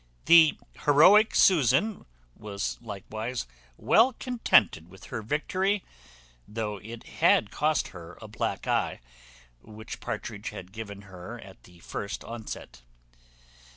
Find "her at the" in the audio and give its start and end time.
11.03-11.77